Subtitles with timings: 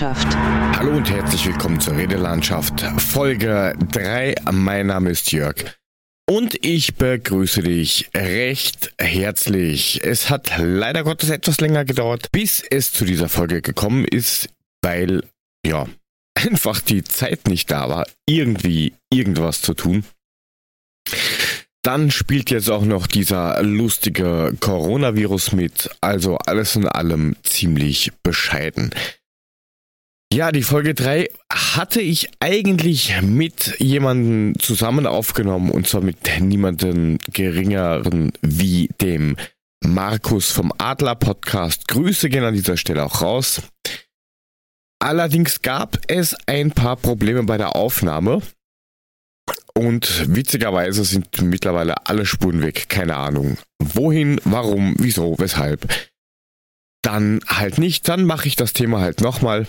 [0.00, 0.34] Redelandschaft.
[0.78, 4.34] Hallo und herzlich willkommen zur Redelandschaft, Folge 3.
[4.50, 5.56] Mein Name ist Jörg.
[6.26, 10.02] Und ich begrüße dich recht herzlich.
[10.02, 14.48] Es hat leider Gottes etwas länger gedauert, bis es zu dieser Folge gekommen ist,
[14.80, 15.22] weil,
[15.66, 15.86] ja,
[16.34, 20.04] einfach die Zeit nicht da war, irgendwie irgendwas zu tun.
[21.82, 28.94] Dann spielt jetzt auch noch dieser lustige Coronavirus mit, also alles in allem ziemlich bescheiden.
[30.32, 37.18] Ja, die Folge 3 hatte ich eigentlich mit jemandem zusammen aufgenommen und zwar mit niemandem
[37.32, 39.36] geringeren wie dem
[39.84, 41.88] Markus vom Adler Podcast.
[41.88, 43.62] Grüße gehen an dieser Stelle auch raus.
[45.00, 48.40] Allerdings gab es ein paar Probleme bei der Aufnahme.
[49.74, 52.88] Und witzigerweise sind mittlerweile alle Spuren weg.
[52.88, 53.58] Keine Ahnung.
[53.82, 55.88] Wohin, warum, wieso, weshalb.
[57.02, 58.06] Dann halt nicht.
[58.08, 59.66] Dann mache ich das Thema halt nochmal.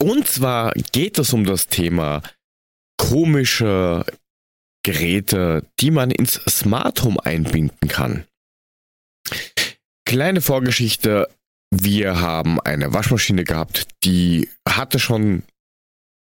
[0.00, 2.22] Und zwar geht es um das Thema
[2.96, 4.04] komische
[4.84, 8.26] Geräte, die man ins Smart Home einbinden kann.
[10.06, 11.28] Kleine Vorgeschichte.
[11.70, 15.42] Wir haben eine Waschmaschine gehabt, die hatte schon,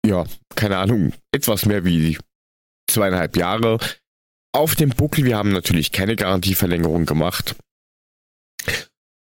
[0.06, 2.18] ja, keine Ahnung, etwas mehr wie
[2.90, 3.78] zweieinhalb Jahre
[4.54, 5.26] auf dem Buckel.
[5.26, 7.56] Wir haben natürlich keine Garantieverlängerung gemacht.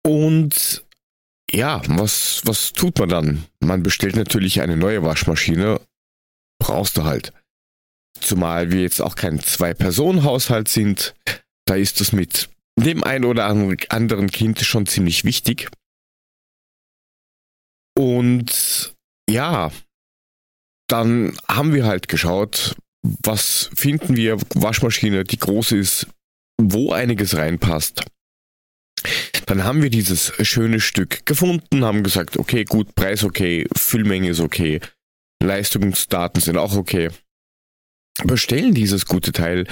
[0.07, 0.85] Und
[1.51, 3.45] ja, was, was tut man dann?
[3.61, 5.81] Man bestellt natürlich eine neue Waschmaschine.
[6.59, 7.33] Brauchst du halt.
[8.21, 11.15] Zumal wir jetzt auch kein Zwei-Personen-Haushalt sind.
[11.67, 15.69] Da ist es mit dem einen oder anderen Kind schon ziemlich wichtig.
[17.97, 18.95] Und
[19.29, 19.71] ja,
[20.89, 26.07] dann haben wir halt geschaut, was finden wir, Waschmaschine, die groß ist,
[26.61, 28.05] wo einiges reinpasst.
[29.47, 34.41] Dann haben wir dieses schöne Stück gefunden, haben gesagt, okay, gut, Preis okay, Füllmenge ist
[34.41, 34.81] okay,
[35.43, 37.11] Leistungsdaten sind auch okay.
[38.25, 39.67] Bestellen dieses gute Teil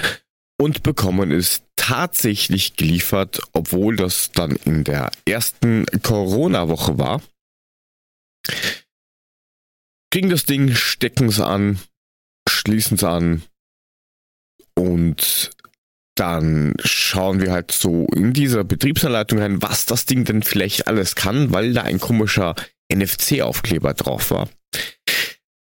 [0.59, 7.21] und bekommen es tatsächlich geliefert, obwohl das dann in der ersten Corona-Woche war.
[10.11, 11.79] Kriegen das Ding, stecken es an,
[12.47, 13.43] schließen es an
[14.75, 15.51] und
[16.15, 21.15] dann schauen wir halt so in dieser Betriebsanleitung rein, was das Ding denn vielleicht alles
[21.15, 22.55] kann, weil da ein komischer
[22.91, 24.49] NFC-Aufkleber drauf war.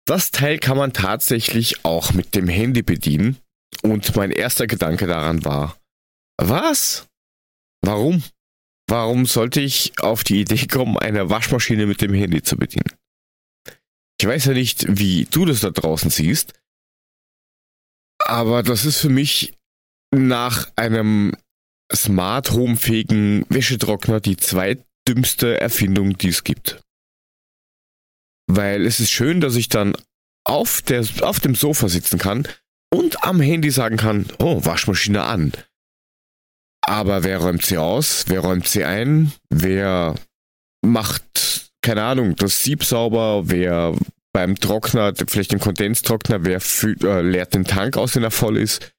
[0.04, 3.38] Das Teil kann man tatsächlich auch mit dem Handy bedienen
[3.82, 5.76] und mein erster Gedanke daran war,
[6.38, 7.06] was?
[7.82, 8.22] Warum?
[8.88, 12.92] Warum sollte ich auf die Idee kommen, eine Waschmaschine mit dem Handy zu bedienen?
[14.20, 16.52] Ich weiß ja nicht, wie du das da draußen siehst,
[18.18, 19.54] aber das ist für mich
[20.14, 21.34] nach einem
[21.92, 26.80] Smart Home fähigen Wäschetrockner die zweitdümmste Erfindung, die es gibt.
[28.46, 29.94] Weil es ist schön, dass ich dann
[30.44, 32.46] auf, der, auf dem Sofa sitzen kann
[32.92, 35.52] und am Handy sagen kann, oh, Waschmaschine an.
[36.84, 38.24] Aber wer räumt sie aus?
[38.28, 39.32] Wer räumt sie ein?
[39.50, 40.16] Wer
[40.84, 43.44] macht, keine Ahnung, das Sieb sauber?
[43.46, 43.94] Wer
[44.32, 46.60] beim Trockner, vielleicht den Kondenstrockner, wer
[47.04, 48.92] äh, leert den Tank aus, wenn er voll ist.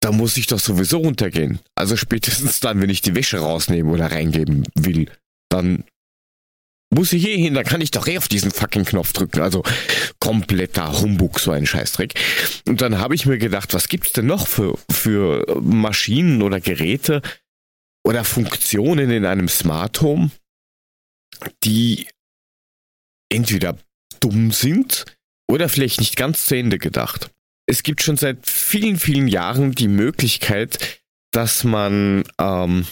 [0.00, 1.58] Da muss ich doch sowieso runtergehen.
[1.74, 5.10] Also spätestens dann, wenn ich die Wäsche rausnehmen oder reingeben will,
[5.48, 5.84] dann
[6.90, 9.40] muss ich hier hin, dann kann ich doch eh auf diesen fucking Knopf drücken.
[9.40, 9.62] Also
[10.20, 12.14] kompletter Humbug, so ein Scheißdreck.
[12.66, 17.22] Und dann habe ich mir gedacht, was gibt's denn noch für, für Maschinen oder Geräte
[18.04, 20.30] oder Funktionen in einem Smart Home,
[21.64, 22.08] die
[23.30, 23.76] entweder
[24.20, 25.04] dumm sind
[25.50, 27.30] oder vielleicht nicht ganz zu Ende gedacht.
[27.70, 31.02] Es gibt schon seit vielen, vielen Jahren die Möglichkeit,
[31.32, 32.86] dass man ähm,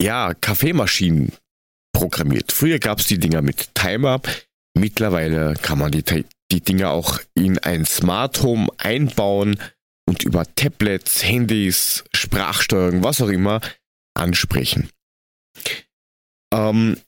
[0.00, 1.32] ja Kaffeemaschinen
[1.92, 2.52] programmiert.
[2.52, 4.20] Früher gab es die Dinger mit Timer.
[4.74, 6.04] Mittlerweile kann man die,
[6.52, 9.58] die Dinger auch in ein Smart Home einbauen
[10.06, 13.62] und über Tablets, Handys, Sprachsteuerung, was auch immer
[14.14, 14.90] ansprechen.
[16.52, 16.98] Ähm,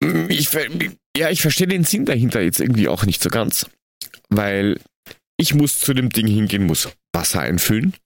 [0.00, 0.50] ich,
[1.14, 3.66] ja, ich verstehe den Sinn dahinter jetzt irgendwie auch nicht so ganz.
[4.30, 4.78] Weil
[5.38, 7.96] ich muss zu dem Ding hingehen, muss Wasser einfüllen.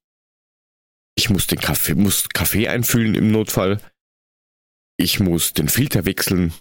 [1.17, 3.81] Ich muss den Kaffee, muss Kaffee einfüllen im Notfall.
[4.99, 6.53] Ich muss den Filter wechseln.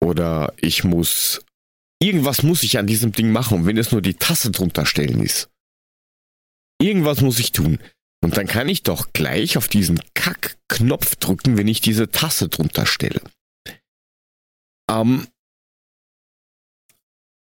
[0.00, 1.44] Oder ich muss.
[2.00, 5.50] Irgendwas muss ich an diesem Ding machen, wenn es nur die Tasse drunter stellen ist.
[6.80, 7.78] Irgendwas muss ich tun.
[8.22, 12.86] Und dann kann ich doch gleich auf diesen Kack-Knopf drücken, wenn ich diese Tasse drunter
[12.86, 13.20] stelle.
[14.90, 15.28] Ähm,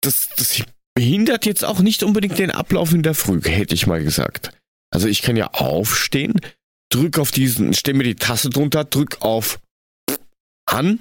[0.01, 0.63] das, das
[0.95, 4.57] behindert jetzt auch nicht unbedingt den Ablauf in der Früh, hätte ich mal gesagt.
[4.91, 6.41] Also ich kann ja aufstehen,
[6.91, 9.61] drück auf diesen, stell mir die Tasse drunter, drück auf
[10.67, 11.01] an,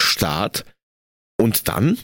[0.00, 0.64] Start.
[1.40, 1.98] Und dann,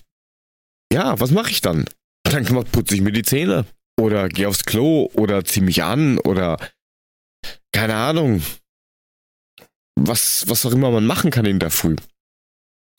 [0.93, 1.85] ja, was mache ich dann?
[2.25, 3.65] Dann putze ich mir die Zähne
[3.99, 6.59] oder gehe aufs Klo oder zieh mich an oder
[7.73, 8.43] keine Ahnung.
[9.95, 11.97] Was, was auch immer man machen kann in der Früh.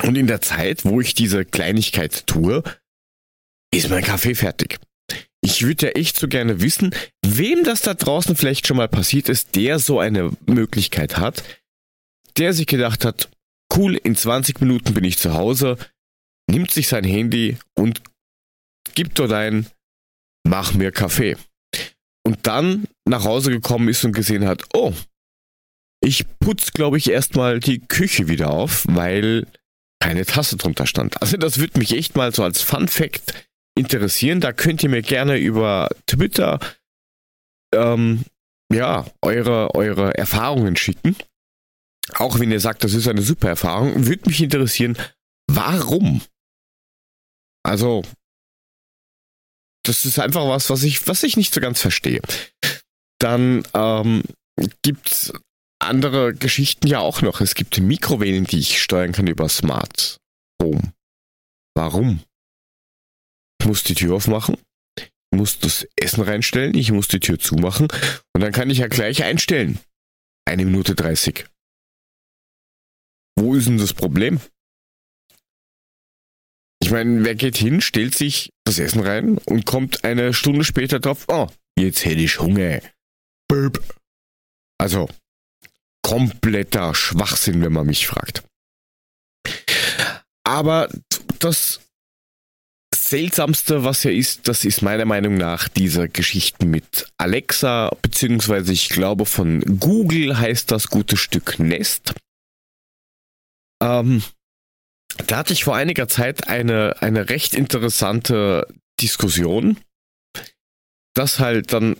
[0.01, 2.63] Und in der Zeit, wo ich diese Kleinigkeit tue,
[3.73, 4.79] ist mein Kaffee fertig.
[5.41, 6.93] Ich würde ja echt so gerne wissen,
[7.25, 11.43] wem das da draußen vielleicht schon mal passiert ist, der so eine Möglichkeit hat,
[12.37, 13.29] der sich gedacht hat,
[13.75, 15.77] cool, in 20 Minuten bin ich zu Hause,
[16.49, 18.01] nimmt sich sein Handy und
[18.95, 19.67] gibt dort ein,
[20.43, 21.37] mach mir Kaffee.
[22.23, 24.93] Und dann nach Hause gekommen ist und gesehen hat, oh,
[26.01, 29.47] ich putze, glaube ich, erstmal die Küche wieder auf, weil
[30.01, 31.21] keine Tasse drunter stand.
[31.21, 33.33] Also das würde mich echt mal so als Fun Fact
[33.75, 34.41] interessieren.
[34.41, 36.59] Da könnt ihr mir gerne über Twitter
[37.73, 38.25] ähm,
[38.71, 41.15] ja, eure, eure Erfahrungen schicken.
[42.15, 44.97] Auch wenn ihr sagt, das ist eine super Erfahrung, würde mich interessieren,
[45.47, 46.21] warum?
[47.63, 48.03] Also,
[49.83, 52.21] das ist einfach was, was ich, was ich nicht so ganz verstehe.
[53.19, 54.23] Dann ähm,
[54.81, 55.33] gibt es
[55.79, 57.41] andere Geschichten ja auch noch.
[57.41, 60.17] Es gibt Mikrowellen, die ich steuern kann über Smart
[60.61, 60.93] Home.
[61.75, 62.21] Warum?
[63.69, 64.57] Muss die Tür aufmachen,
[64.97, 67.87] ich muss das Essen reinstellen, ich muss die Tür zumachen
[68.33, 69.77] und dann kann ich ja gleich einstellen.
[70.43, 71.45] Eine Minute dreißig.
[73.37, 74.41] Wo ist denn das Problem?
[76.81, 80.99] Ich meine, wer geht hin, stellt sich das Essen rein und kommt eine Stunde später
[80.99, 82.81] drauf, oh, jetzt hätte ich Hunger.
[83.47, 83.83] Burp.
[84.79, 85.07] Also,
[86.01, 88.43] kompletter Schwachsinn, wenn man mich fragt.
[90.43, 90.89] Aber
[91.37, 91.81] das
[93.09, 98.89] Seltsamste, was ja ist, das ist meiner Meinung nach diese Geschichten mit Alexa, beziehungsweise ich
[98.89, 102.13] glaube von Google heißt das gute Stück Nest.
[103.81, 104.21] Ähm,
[105.25, 108.67] da hatte ich vor einiger Zeit eine, eine recht interessante
[109.01, 109.77] Diskussion,
[111.15, 111.97] dass halt dann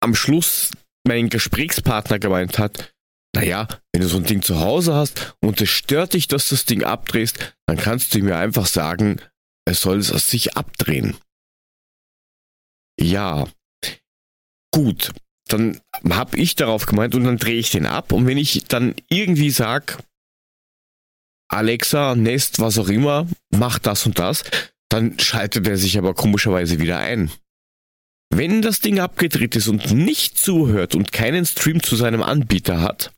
[0.00, 0.70] am Schluss
[1.04, 2.92] mein Gesprächspartner gemeint hat,
[3.34, 6.54] naja, wenn du so ein Ding zu Hause hast und es stört dich, dass du
[6.54, 9.20] das Ding abdrehst, dann kannst du mir einfach sagen,
[9.64, 11.16] es soll es sich abdrehen.
[12.98, 13.48] Ja,
[14.70, 15.12] gut,
[15.48, 18.94] dann habe ich darauf gemeint und dann drehe ich den ab und wenn ich dann
[19.08, 19.98] irgendwie sage,
[21.48, 24.44] Alexa, Nest, was auch immer, macht das und das,
[24.88, 27.30] dann schaltet er sich aber komischerweise wieder ein.
[28.30, 33.12] Wenn das Ding abgedreht ist und nicht zuhört und keinen Stream zu seinem Anbieter hat,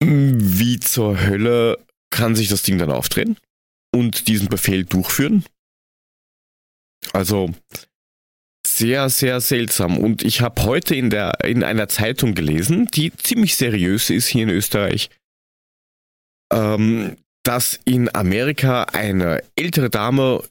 [0.00, 3.36] wie zur Hölle kann sich das Ding dann aufdrehen
[3.98, 5.44] und diesen Befehl durchführen?
[7.12, 7.54] Also
[8.66, 9.98] sehr, sehr seltsam.
[9.98, 14.44] Und ich habe heute in, der, in einer Zeitung gelesen, die ziemlich seriös ist hier
[14.44, 15.10] in Österreich,
[16.52, 20.44] ähm, dass in Amerika eine ältere Dame,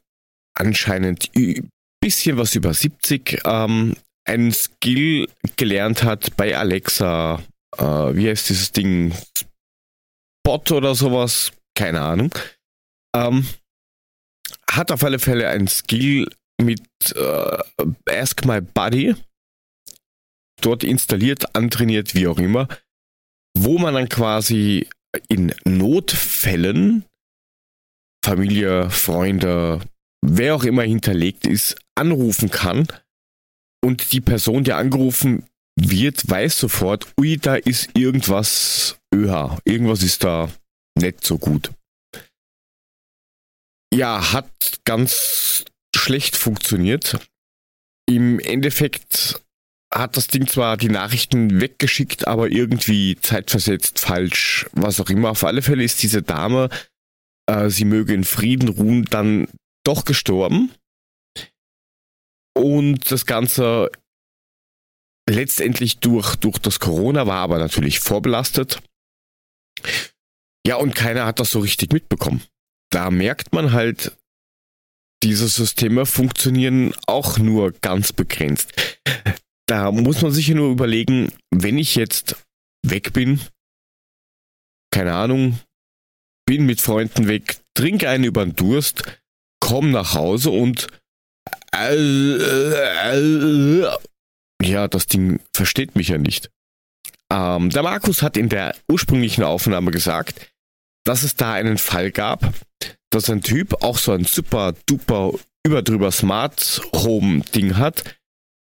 [0.56, 1.70] anscheinend ein
[2.02, 3.96] bisschen was über 70, ähm,
[4.26, 7.42] einen Skill gelernt hat bei Alexa.
[7.78, 9.14] Äh, wie heißt dieses Ding?
[10.40, 11.52] Spot oder sowas?
[11.76, 12.34] Keine Ahnung.
[13.18, 13.48] Ähm,
[14.70, 16.30] hat auf alle Fälle einen Skill
[16.62, 16.82] mit
[17.16, 17.58] äh,
[18.10, 19.16] Ask My Buddy.
[20.62, 22.68] Dort installiert, antrainiert, wie auch immer,
[23.56, 24.88] wo man dann quasi
[25.28, 27.06] in Notfällen
[28.26, 29.80] Familie, Freunde,
[30.22, 32.88] wer auch immer hinterlegt ist, anrufen kann.
[33.84, 35.46] Und die Person, die angerufen
[35.80, 40.52] wird, weiß sofort, ui, da ist irgendwas öher, irgendwas ist da
[40.98, 41.72] nicht so gut.
[43.94, 45.66] Ja, hat ganz
[45.96, 47.20] schlecht funktioniert.
[48.08, 49.42] Im Endeffekt
[49.94, 55.32] hat das Ding zwar die Nachrichten weggeschickt, aber irgendwie zeitversetzt falsch, was auch immer.
[55.32, 56.70] Auf alle Fälle ist diese Dame,
[57.50, 59.48] äh, sie möge in Frieden ruhen, dann
[59.86, 60.72] doch gestorben.
[62.54, 63.92] Und das Ganze
[65.30, 68.82] letztendlich durch, durch das Corona war aber natürlich vorbelastet.
[70.66, 72.42] Ja, und keiner hat das so richtig mitbekommen.
[72.92, 74.18] Da merkt man halt,
[75.24, 78.74] diese Systeme funktionieren auch nur ganz begrenzt.
[79.70, 82.38] Da muss man sich ja nur überlegen, wenn ich jetzt
[82.86, 83.42] weg bin,
[84.94, 85.60] keine Ahnung,
[86.46, 89.04] bin mit Freunden weg, trinke einen über den Durst,
[89.60, 90.88] komm nach Hause und
[94.64, 96.50] ja, das Ding versteht mich ja nicht.
[97.32, 100.54] Ähm, der Markus hat in der ursprünglichen Aufnahme gesagt,
[101.04, 102.54] dass es da einen Fall gab,
[103.12, 105.34] dass ein Typ auch so ein super duper
[105.66, 108.04] überdrüber Smart Home Ding hat,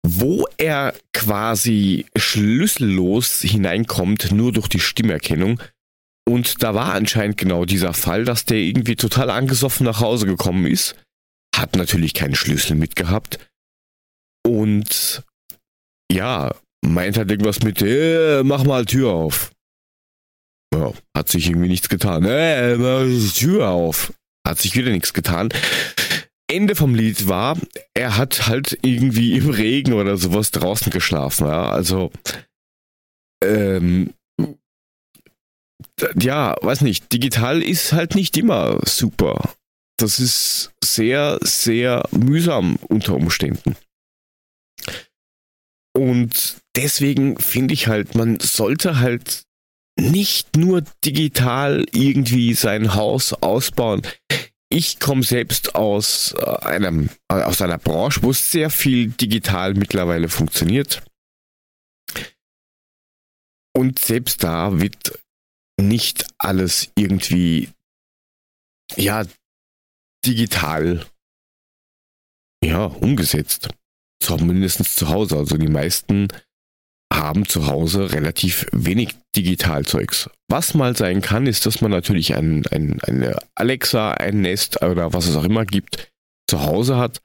[0.07, 5.61] wo er quasi schlüssellos hineinkommt, nur durch die Stimmerkennung
[6.29, 10.67] Und da war anscheinend genau dieser Fall, dass der irgendwie total angesoffen nach Hause gekommen
[10.67, 10.95] ist,
[11.57, 13.39] hat natürlich keinen Schlüssel mitgehabt
[14.47, 15.23] und
[16.13, 16.55] ja,
[16.85, 19.53] meint halt irgendwas mit, äh, mach mal Tür auf.
[20.75, 22.25] Ja, hat sich irgendwie nichts getan.
[22.25, 24.13] Äh, die Tür auf.
[24.47, 25.49] Hat sich wieder nichts getan.
[26.51, 27.59] Ende vom Lied war,
[27.95, 31.47] er hat halt irgendwie im Regen oder sowas draußen geschlafen.
[31.47, 31.71] Ja?
[31.71, 32.11] Also,
[33.45, 34.15] ähm,
[36.19, 39.55] ja, weiß nicht, digital ist halt nicht immer super.
[39.99, 43.77] Das ist sehr, sehr mühsam unter Umständen.
[45.95, 49.48] Und deswegen finde ich halt, man sollte halt
[49.99, 54.03] nicht nur digital irgendwie sein Haus ausbauen.
[54.71, 60.29] Ich komme selbst aus äh, einem, äh, aus einer Branche, wo sehr viel digital mittlerweile
[60.29, 61.03] funktioniert.
[63.75, 65.19] Und selbst da wird
[65.81, 67.71] nicht alles irgendwie,
[68.97, 69.25] ja,
[70.27, 71.07] digital,
[72.63, 73.69] ja, umgesetzt.
[74.21, 75.37] Zumindest zu Hause.
[75.37, 76.29] Also die meisten
[77.13, 80.31] haben zu Hause relativ wenig Digitalzeugs.
[80.49, 85.13] Was mal sein kann, ist, dass man natürlich ein, ein, eine Alexa, ein Nest oder
[85.13, 86.11] was es auch immer gibt,
[86.49, 87.21] zu Hause hat.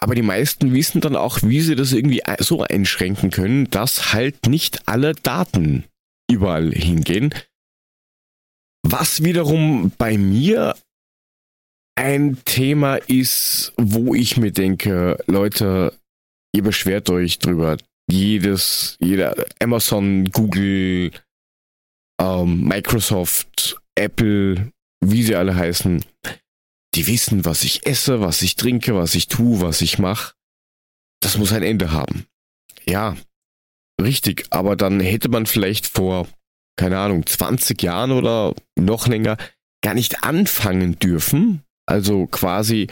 [0.00, 4.46] Aber die meisten wissen dann auch, wie sie das irgendwie so einschränken können, dass halt
[4.46, 5.84] nicht alle Daten
[6.30, 7.34] überall hingehen.
[8.82, 10.74] Was wiederum bei mir
[11.96, 15.98] ein Thema ist, wo ich mir denke, Leute,
[16.52, 17.76] ihr beschwert euch drüber.
[18.10, 21.10] Jedes, jeder Amazon, Google,
[22.20, 26.04] ähm, Microsoft, Apple, wie sie alle heißen,
[26.94, 30.34] die wissen, was ich esse, was ich trinke, was ich tue, was ich mache.
[31.20, 32.26] Das muss ein Ende haben.
[32.84, 33.16] Ja,
[34.00, 36.28] richtig, aber dann hätte man vielleicht vor,
[36.76, 39.36] keine Ahnung, 20 Jahren oder noch länger
[39.82, 42.88] gar nicht anfangen dürfen, also quasi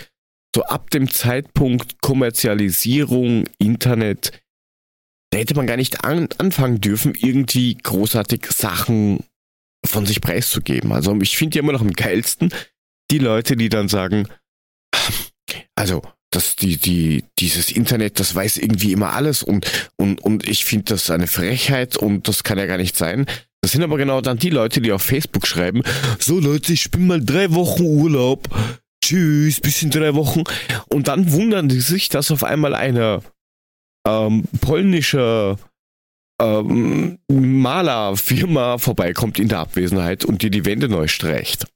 [0.55, 4.43] so ab dem Zeitpunkt Kommerzialisierung, Internet,
[5.33, 9.25] da hätte man gar nicht an, anfangen dürfen, irgendwie großartig Sachen
[9.85, 10.93] von sich preiszugeben.
[10.93, 12.53] Also ich finde ja immer noch am geilsten
[13.11, 14.29] die Leute, die dann sagen,
[15.75, 20.65] also das, die, die, dieses Internet, das weiß irgendwie immer alles und, und, und ich
[20.65, 23.27] finde das eine Frechheit und das kann ja gar nicht sein.
[23.63, 25.83] Das sind aber genau dann die Leute, die auf Facebook schreiben,
[26.19, 28.49] so Leute, ich bin mal drei Wochen Urlaub,
[29.03, 30.43] tschüss, bis in drei Wochen.
[30.89, 33.23] Und dann wundern sie sich, dass auf einmal eine
[34.07, 35.59] ähm, polnische
[36.41, 41.67] ähm, Malerfirma vorbeikommt in der Abwesenheit und dir die Wände neu streicht.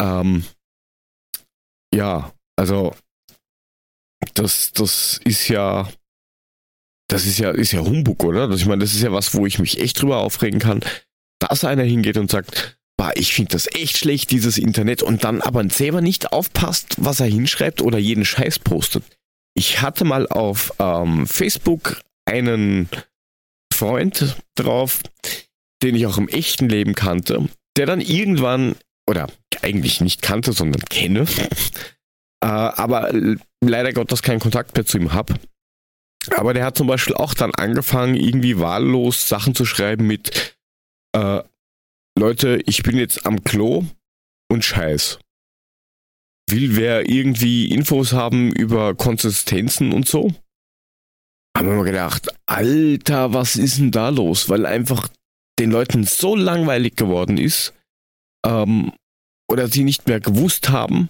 [0.00, 0.44] Ähm,
[1.94, 2.94] ja, also
[4.34, 5.88] das, das ist ja,
[7.08, 8.48] das ist ja, ist ja Humbug, oder?
[8.48, 10.80] Das, ich meine, das ist ja was, wo ich mich echt drüber aufregen kann,
[11.40, 15.40] dass einer hingeht und sagt, bah, ich finde das echt schlecht, dieses Internet, und dann
[15.40, 19.02] aber selber nicht aufpasst, was er hinschreibt oder jeden Scheiß postet.
[19.60, 22.88] Ich hatte mal auf ähm, Facebook einen
[23.70, 25.02] Freund drauf,
[25.82, 28.74] den ich auch im echten Leben kannte, der dann irgendwann,
[29.06, 29.26] oder
[29.60, 31.26] eigentlich nicht kannte, sondern kenne,
[32.42, 33.12] äh, aber
[33.62, 35.34] leider Gottes keinen Kontakt mehr zu ihm habe.
[36.30, 40.56] Aber der hat zum Beispiel auch dann angefangen, irgendwie wahllos Sachen zu schreiben mit,
[41.14, 41.42] äh,
[42.18, 43.84] Leute, ich bin jetzt am Klo
[44.50, 45.18] und scheiß.
[46.50, 50.32] Will wer irgendwie Infos haben über Konsistenzen und so?
[51.56, 54.48] Haben wir mal gedacht, Alter, was ist denn da los?
[54.48, 55.08] Weil einfach
[55.58, 57.74] den Leuten so langweilig geworden ist,
[58.44, 58.92] ähm,
[59.50, 61.08] oder sie nicht mehr gewusst haben,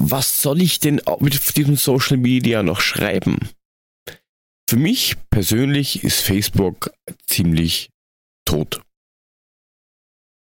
[0.00, 3.38] was soll ich denn mit diesem Social Media noch schreiben?
[4.68, 6.92] Für mich persönlich ist Facebook
[7.26, 7.90] ziemlich
[8.44, 8.82] tot.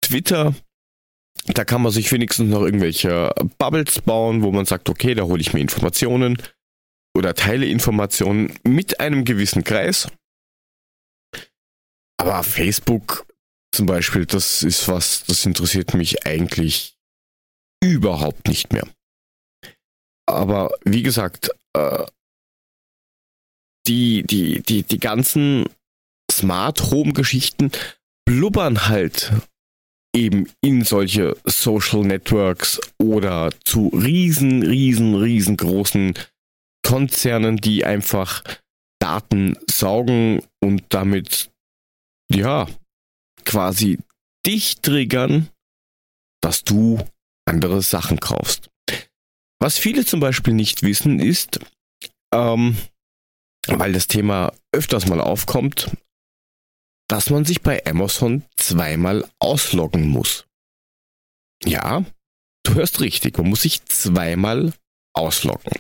[0.02, 0.56] Twitter,
[1.54, 5.42] da kann man sich wenigstens noch irgendwelche Bubbles bauen, wo man sagt, okay, da hole
[5.42, 6.42] ich mir Informationen
[7.18, 10.08] oder teile Informationen mit einem gewissen Kreis.
[12.18, 13.26] Aber Facebook
[13.74, 16.98] zum Beispiel, das ist was, das interessiert mich eigentlich
[17.82, 18.88] überhaupt nicht mehr.
[20.28, 22.06] Aber wie gesagt, äh,
[23.88, 25.66] die, die, die, die ganzen
[26.32, 27.72] Smart Home Geschichten
[28.26, 29.32] blubbern halt
[30.16, 36.14] eben in solche Social Networks oder zu riesen, riesen, riesengroßen
[36.86, 38.44] Konzernen, die einfach
[39.00, 41.52] Daten saugen und damit,
[42.32, 42.68] ja,
[43.46, 44.00] quasi
[44.46, 45.50] dich triggern,
[46.42, 47.00] dass du
[47.46, 48.70] andere Sachen kaufst.
[49.60, 51.60] Was viele zum Beispiel nicht wissen ist,
[52.34, 52.78] ähm,
[53.68, 55.92] weil das Thema öfters mal aufkommt,
[57.10, 60.46] dass man sich bei Amazon zweimal ausloggen muss.
[61.66, 62.06] Ja,
[62.64, 64.74] du hörst richtig, man muss sich zweimal
[65.14, 65.74] ausloggen.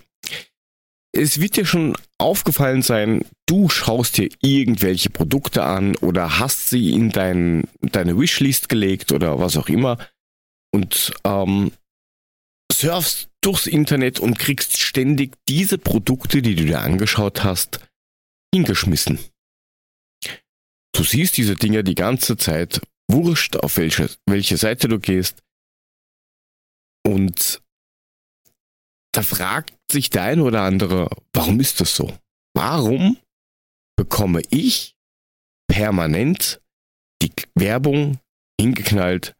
[1.11, 6.93] Es wird dir schon aufgefallen sein, du schaust dir irgendwelche Produkte an oder hast sie
[6.93, 9.97] in dein, deine Wishlist gelegt oder was auch immer
[10.71, 11.71] und ähm,
[12.71, 17.79] surfst durchs Internet und kriegst ständig diese Produkte, die du dir angeschaut hast,
[18.53, 19.19] hingeschmissen.
[20.93, 25.41] Du siehst diese Dinge die ganze Zeit, wurscht auf welche, welche Seite du gehst.
[27.05, 27.61] Und
[29.13, 32.17] da fragt sich der ein oder andere, warum ist das so?
[32.53, 33.17] Warum
[33.97, 34.95] bekomme ich
[35.67, 36.61] permanent
[37.21, 38.19] die Werbung
[38.59, 39.35] hingeknallt?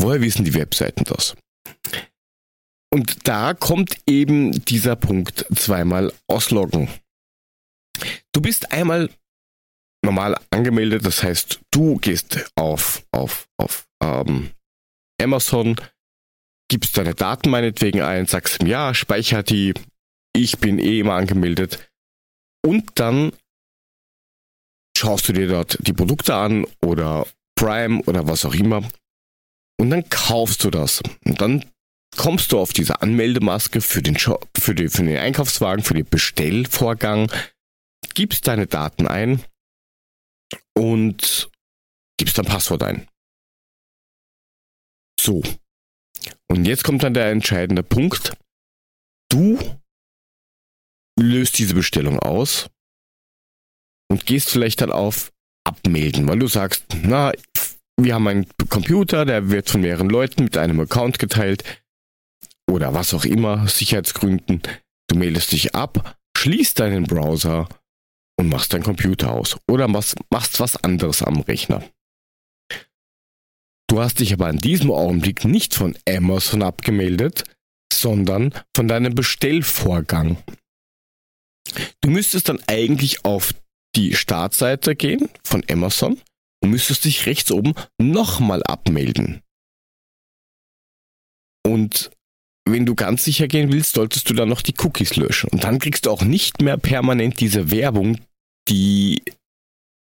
[0.00, 1.36] Woher wissen die Webseiten das?
[2.92, 6.88] Und da kommt eben dieser Punkt zweimal ausloggen.
[8.32, 9.10] Du bist einmal
[10.04, 14.50] normal angemeldet, das heißt, du gehst auf, auf, auf ähm,
[15.20, 15.76] Amazon,
[16.68, 19.74] gibst deine Daten meinetwegen ein, sagst ihm, ja, speicher die,
[20.34, 21.90] ich bin eh immer angemeldet.
[22.64, 23.32] Und dann
[24.96, 28.82] schaust du dir dort die Produkte an oder Prime oder was auch immer.
[29.80, 31.02] Und dann kaufst du das.
[31.24, 31.64] Und dann
[32.16, 36.06] kommst du auf diese Anmeldemaske für den, Shop, für, die, für den Einkaufswagen, für den
[36.06, 37.30] Bestellvorgang,
[38.14, 39.42] gibst deine Daten ein
[40.76, 41.50] und
[42.18, 43.08] gibst dein Passwort ein.
[45.20, 45.42] So.
[46.48, 48.36] Und jetzt kommt dann der entscheidende Punkt.
[49.30, 49.58] Du
[51.18, 52.68] löst diese Bestellung aus
[54.10, 55.32] und gehst vielleicht dann auf
[55.66, 57.32] Abmelden, weil du sagst, na,
[57.96, 61.64] wir haben einen Computer, der wird von mehreren Leuten mit einem Account geteilt
[62.70, 64.62] oder was auch immer, Sicherheitsgründen.
[65.08, 67.68] Du meldest dich ab, schließt deinen Browser
[68.38, 71.84] und machst deinen Computer aus oder machst, machst was anderes am Rechner.
[73.88, 77.44] Du hast dich aber in diesem Augenblick nicht von Amazon abgemeldet,
[77.92, 80.42] sondern von deinem Bestellvorgang.
[82.00, 83.54] Du müsstest dann eigentlich auf
[83.94, 86.20] die Startseite gehen von Amazon
[86.62, 89.42] und müsstest dich rechts oben nochmal abmelden.
[91.66, 92.10] Und
[92.66, 95.50] wenn du ganz sicher gehen willst, solltest du dann noch die Cookies löschen.
[95.50, 98.18] Und dann kriegst du auch nicht mehr permanent diese Werbung,
[98.68, 99.22] die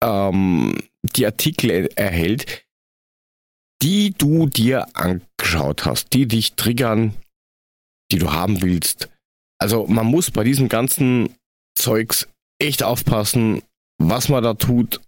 [0.03, 2.67] ähm, die Artikel erhält,
[3.83, 7.15] die du dir angeschaut hast, die dich triggern,
[8.11, 9.09] die du haben willst.
[9.61, 11.35] Also man muss bei diesem ganzen
[11.77, 12.29] Zeugs
[12.61, 13.63] echt aufpassen,
[13.99, 15.01] was man da tut,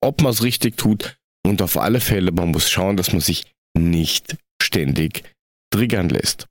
[0.00, 3.44] ob man es richtig tut und auf alle Fälle, man muss schauen, dass man sich
[3.76, 5.34] nicht ständig
[5.70, 6.46] triggern lässt.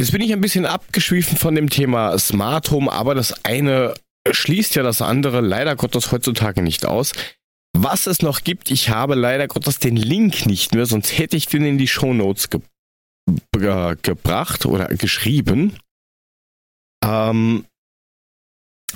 [0.00, 3.94] Jetzt bin ich ein bisschen abgeschwiffen von dem Thema Smart Home, aber das eine
[4.30, 7.12] schließt ja das andere leider Gottes heutzutage nicht aus.
[7.76, 11.46] Was es noch gibt, ich habe leider Gottes den Link nicht mehr, sonst hätte ich
[11.46, 12.60] den in die Show Notes ge
[13.52, 15.76] ge gebracht oder geschrieben.
[17.04, 17.66] Ähm,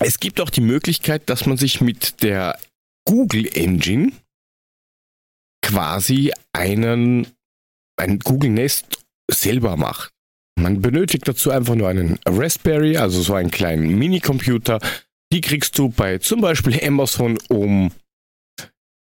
[0.01, 2.59] es gibt auch die Möglichkeit, dass man sich mit der
[3.07, 4.12] Google Engine
[5.64, 7.27] quasi einen,
[7.97, 9.02] ein Google Nest
[9.35, 10.11] selber macht.
[10.59, 14.79] Man benötigt dazu einfach nur einen Raspberry, also so einen kleinen Minicomputer.
[15.33, 17.90] Die kriegst du bei zum Beispiel Amazon um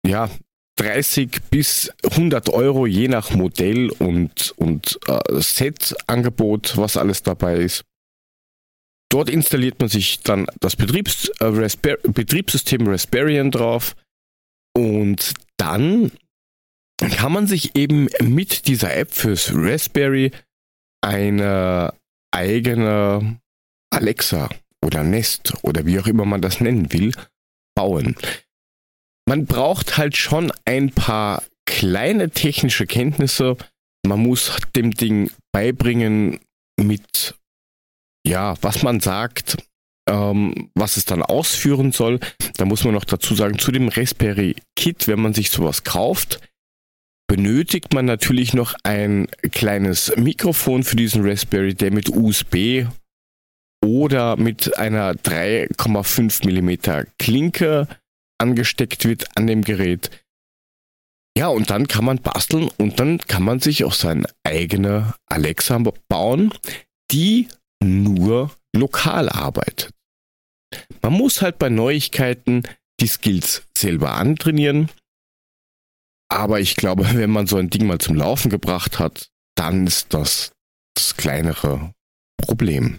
[0.07, 0.31] ja,
[0.77, 7.85] 30 bis 100 Euro je nach Modell und, und äh, Set-Angebot, was alles dabei ist.
[9.11, 13.97] Dort installiert man sich dann das Betriebs äh, Raspberry, Betriebssystem Raspberry drauf
[14.75, 16.13] und dann
[17.09, 20.33] kann man sich eben mit dieser App fürs Raspberry
[21.03, 21.95] eine
[22.31, 23.41] eigene
[23.91, 24.51] Alexa
[24.85, 27.13] oder Nest oder wie auch immer man das nennen will,
[27.75, 28.17] bauen.
[29.27, 33.57] Man braucht halt schon ein paar kleine technische Kenntnisse.
[34.07, 36.41] Man muss dem Ding beibringen
[36.79, 37.35] mit,
[38.27, 39.57] ja, was man sagt,
[40.09, 42.19] ähm, was es dann ausführen soll.
[42.57, 46.41] Da muss man noch dazu sagen, zu dem Raspberry Kit, wenn man sich sowas kauft,
[47.31, 52.87] benötigt man natürlich noch ein kleines Mikrofon für diesen Raspberry, der mit USB
[53.87, 57.87] oder mit einer 3,5 mm Klinke
[58.39, 60.11] angesteckt wird an dem Gerät.
[61.39, 65.79] Ja, und dann kann man basteln und dann kann man sich auch seine eigene Alexa
[66.09, 66.53] bauen,
[67.13, 67.47] die
[67.81, 69.93] nur lokal arbeitet.
[71.01, 72.65] Man muss halt bei Neuigkeiten
[72.99, 74.91] die Skills selber antrainieren
[76.31, 80.15] aber ich glaube, wenn man so ein Ding mal zum Laufen gebracht hat, dann ist
[80.15, 80.53] das
[80.95, 81.93] das kleinere
[82.39, 82.99] Problem.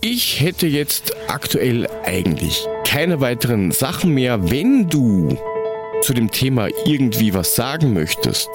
[0.00, 4.50] Ich hätte jetzt aktuell eigentlich keine weiteren Sachen mehr.
[4.50, 5.38] Wenn du
[6.02, 8.48] zu dem Thema irgendwie was sagen möchtest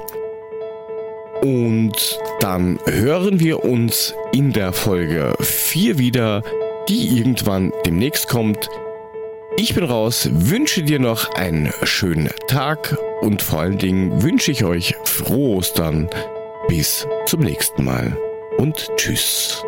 [1.43, 6.45] Und dann hören wir uns in der Folge 4 wieder,
[6.88, 8.71] die irgendwann demnächst kommt.
[9.61, 14.62] Ich bin raus, wünsche dir noch einen schönen Tag und vor allen Dingen wünsche ich
[14.62, 16.09] euch frohe Ostern.
[16.68, 18.16] Bis zum nächsten Mal
[18.57, 19.64] und tschüss.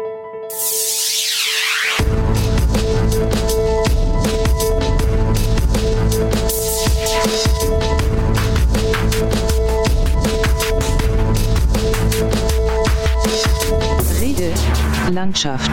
[15.10, 15.72] Landschaft.